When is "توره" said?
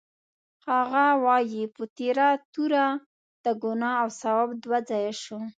2.53-2.87